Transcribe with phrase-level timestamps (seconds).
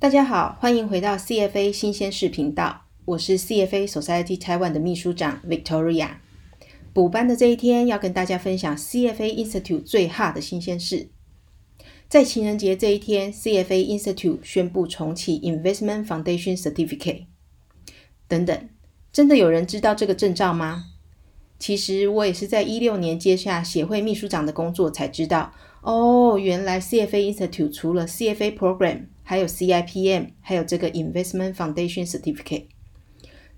[0.00, 6.12] 大家好，欢迎回到 CFA 新鲜事频道，我是 CFA Society Taiwan 的秘书长 Victoria。
[6.94, 11.10] 补班的这一天，要跟大家分享 CFA Institute 最 hot 的新鲜事。
[12.08, 17.26] 在情人节这一天，CFA Institute 宣布重启 Investment Foundation Certificate。
[18.26, 18.68] 等等，
[19.12, 20.86] 真的有人知道这个证照吗？
[21.58, 32.64] 其实我也是在一六年接下协会秘书长的工作才知道，哦，原来 CFA Institute 除了 CFA Program，还有 CIPM，还有这个 Investment Foundation Certificate。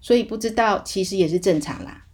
[0.02, 2.04] 所以不知道其实也是正常啦。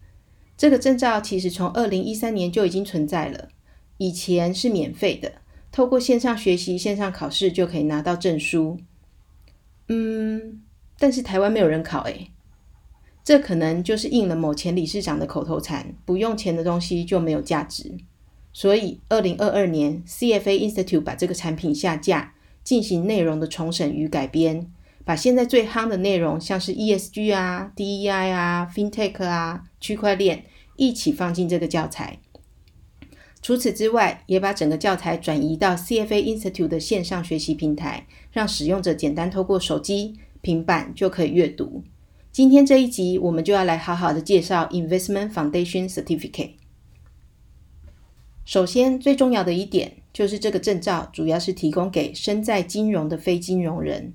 [0.57, 3.49] 这个证照其实从二零一三年就已经存在了，
[3.97, 5.33] 以前是免费的。
[5.73, 8.79] 透过线上学习、线上考试就可以拿到证书。
[9.89, 10.63] 嗯，
[10.97, 12.31] 但是台湾没有人考诶，
[13.25, 17.97] 这可能就是应了某前理事长的口头禅：不用钱的东西就没有价值。
[18.53, 22.35] 所以，二零二二年 CFA Institute 把这个产品下架，
[22.69, 24.71] 进行内容的重审与改编，
[25.03, 30.45] 把现在最夯的内容，像是 ESG 啊、DEI 啊、FinTech 啊、区块链，
[30.77, 32.19] 一起放进这个教材。
[33.41, 41.83] 除此之外，也把整个教材转移到 CFA Institute 的线上学习平台，让使用者简单透过手机、平板就可以阅读。
[42.31, 46.58] 今天这一集，我们就要来好好的介绍 Investment Foundation Certificate。
[48.49, 54.15] 首先，最重要的一点就是这个证照主要是提供给身在金融的非金融人。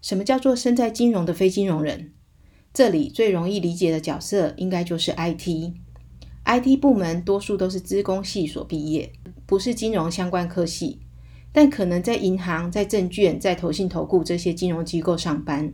[0.00, 2.12] 什么叫做身在金融的非金融人？
[2.72, 5.72] 这里最容易理解的角色应该就是 IT。
[6.44, 9.10] IT 部门多数都是资工系所毕业，
[9.46, 11.00] 不是金融相关科系，
[11.50, 15.72] 但可能在银行、在证券、在投信、投顾这些金融机构上班，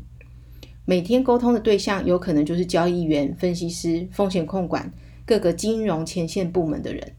[0.86, 4.90] 每天沟通的对象有可能就是交易员、分析师、风险控管
[5.26, 7.12] 各个金融前线部门的人。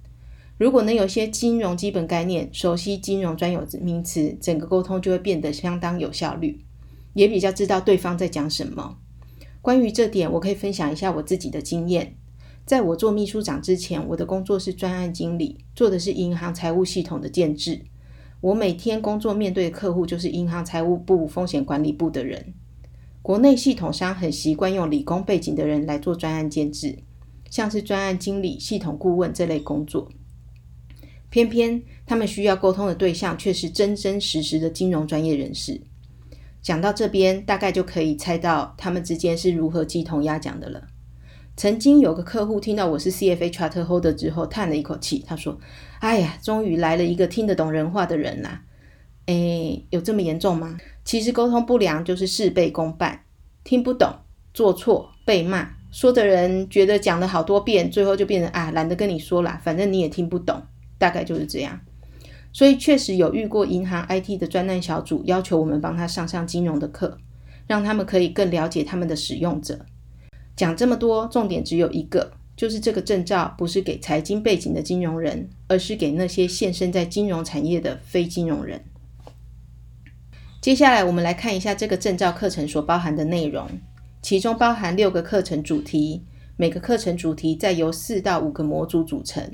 [0.59, 6.65] 如果能有些金融基本概念，熟悉金融专有名词，整个沟通就会变得相当有效率，
[7.13, 8.97] 也比较知道对方在讲什么。
[9.61, 12.17] 关于这点，我可以分享一下我自己的经验。
[12.65, 17.81] 在我做秘书长之前，我的工作是专案经理，做的是银行财务系统的建制。
[18.41, 22.53] 我每天工作面对的客户就是银行财务部、风险管理部的人。
[23.21, 26.99] 国内系统商很习惯用理工背景的人来做专案建制，
[27.49, 30.09] 像是专案经理、系统顾问这类工作。
[31.29, 35.81] 偏偏他们需要沟通的对象却是真真实实的金融专业人士。
[36.61, 40.87] 讲到这边，大概就可以猜到他们之间是如何鸡同鸭讲的了。
[41.55, 45.59] 曾经有个客户听到我是 CFA Charter Holder 之后，叹了一口气，他说
[45.99, 48.61] ：“哎呀，终于来了一个听得懂人话的人啦！”
[49.27, 50.77] 哎，有这么严重吗？
[51.03, 53.25] 其实沟通不良就是事倍功半，
[53.63, 54.09] 听不懂、
[54.53, 60.61] 做错、被骂，说的人觉得讲了好多遍，最后就变成啊，懒得跟你说了，反正你也听不懂，
[60.99, 61.79] 大概就是这样。
[62.53, 67.17] 所以确实有遇过银行 IT 的专案小组要求我们帮他上上金融的课，
[67.65, 69.85] 让他们可以更了解他们的使用者。
[70.55, 78.83] 讲这么多，重点只有一个，就是这个证照不是给财经背景的金融人，而是给那些现身在金融产业的非金融人。
[80.59, 83.65] 接下来，我们来看一下这个证照课程所包含的内容，
[84.21, 86.23] 其中包含六个课程主题，
[86.57, 89.49] 每个课程主题再由四到五个模组组成，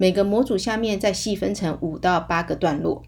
[0.00, 3.02] 每个模组下面再细分成五到八个段落。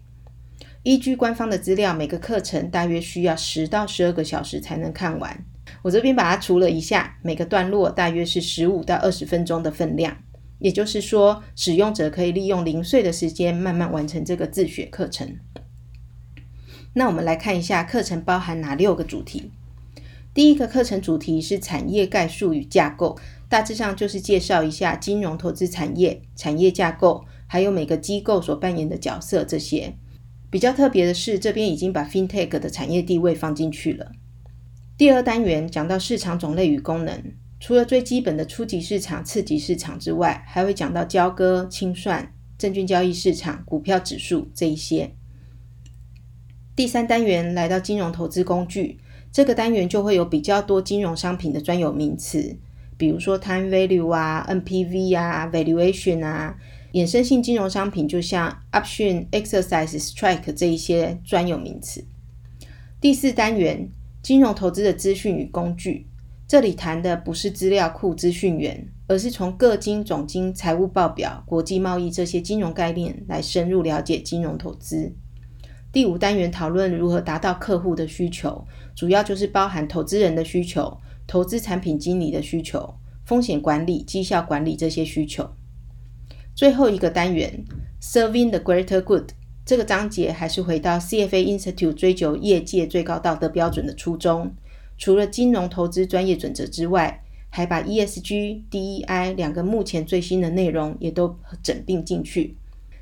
[0.83, 5.43] 依据官方的资料，每个课程大约需要十到十二个小时才能看完。
[5.81, 10.15] 我这边把它除了一下，每个段落大约是十五到二十分钟的分量，
[10.59, 15.39] 也就是说，使用者可以利用零碎的时间慢慢完成这个自学课程。
[16.93, 19.49] 那我们来看一下课程包含哪六个主题。
[20.31, 23.17] 第一个课程主题是产业概述与架构，
[23.53, 29.93] 大致上就是介绍一下金融投资产业、产业架构，还有每个机构所扮演的角色这些。
[30.49, 34.11] 比较特别的是，这边已经把 FinTech 的产业地位放进去了。
[34.97, 37.21] 第二单元讲到市场种类与功能，
[37.59, 45.13] 除了最基本的初级市场、次级市场之外，还会讲到交割、清算、证券交易市场、股票指数这一些。
[46.75, 48.97] 第三单元来到金融投资工具，
[49.31, 52.57] 这个单元就会有比较多金融商品的专有名词，
[52.97, 56.55] 比如说 time value 啊、NPV 啊、valuation 啊，
[56.93, 62.03] 衍生性金融商品就像 option、exercise、strike 这一些专有名词。
[62.99, 63.89] 第四单元。
[64.23, 66.07] 金融投资的资讯与工具，
[66.47, 75.13] 这里谈的不是资料库资讯源，而是从各金、总金、财务报表、国际贸易这些金融概念来深入了解金融投资。
[75.91, 80.97] 第五单元讨论如何达到客户的需求，主要就是包含投资人的需求、
[81.27, 85.49] 投资产品经理的需求、风险管理、绩效管理这些需求。
[86.55, 87.63] 最后一个单元
[88.01, 89.31] ，Serving the Greater Good，
[89.65, 94.53] 这个章节还是回到 CFA Institute 追求业界最高道德标准的初衷。
[94.97, 102.55] 除了金融投资专业准则之外，还把 ESG、DEI 两个目前最新的内容也都整并进去。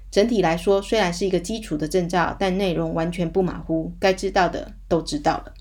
[0.10, 5.54] 整体来说，虽然是一个基础的证照，但内容完全不马虎，该知道的都知道了。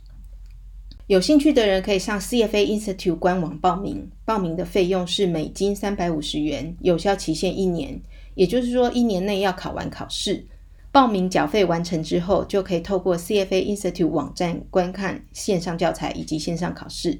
[1.10, 8.00] 有兴趣的人可以上 CFA Institute 官网报名，报名的费用是美金三百五十元，有效期限一年，
[8.36, 10.46] 也就是说一年内要考完考试。
[10.92, 17.18] 报名缴费完成之后，就可以透过 CFA Institute 网站观看线上教材以及线上考试。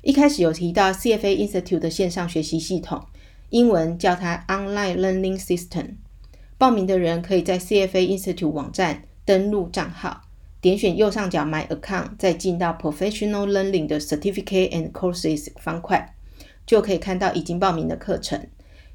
[0.00, 3.04] 一开始有提到 CFA Institute 的线上学习系统，
[3.50, 5.96] 英文叫它 Online Learning System。
[6.56, 10.22] 报名的人可以在 CFA Institute 网站登录账号，
[10.60, 16.14] 点选右上角 My Account，再进到 Professional Learning 的 Certificate and Courses 方块，
[16.66, 18.46] 就可以看到已经报名的课程。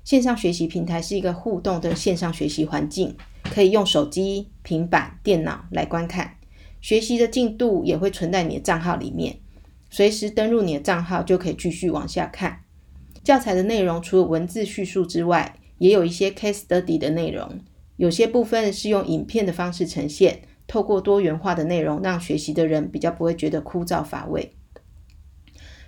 [0.04, 3.16] 线上学习平台是一个互动的线上学习环境。
[3.52, 6.36] 可以用手机、平板电脑来观看
[6.82, 9.38] 学习的进度，也会存在你的账号里面。
[9.92, 12.62] 随时登录你的账号，就可以继续往下看
[13.24, 14.02] 教材的内容。
[14.02, 17.60] 除了文字叙述之外，也有一些 case study 的内容。
[17.98, 24.54] 有些部分是用影片的方式呈现，透过多元化的内容，让学习的人比较不会觉得枯燥乏味。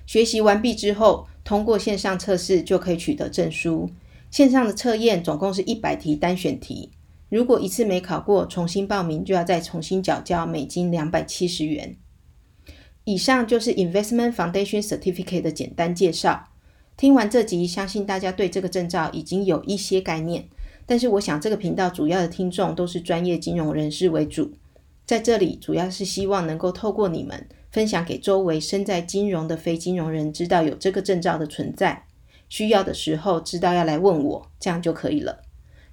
[0.05, 3.89] 学习完毕之后，通过线上测试就可以取得证书。
[4.29, 6.91] 线上的测验总共是一百题单选题。
[7.29, 11.97] 如果一次没考过，重新报名就要再重新缴交美金两百七十元。
[13.03, 16.49] 以上就是 Investment Foundation Certificate 的简单介绍。
[16.95, 20.47] 听完这集，相信大家对这个证照已经有一些概念。
[20.85, 24.53] 但是，我想这个频道主要的听众都是专业金融人士为主，
[25.07, 32.03] 在这里主要是希望能够透过你们分享给周围身在金融的非金融人，知道有这个证照的存在，
[32.49, 35.41] 需要的时候知道要来问我，这样就可以了。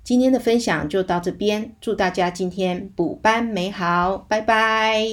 [0.02, 5.06] 今天的分享就到这边，祝大家今天补班美好，拜拜。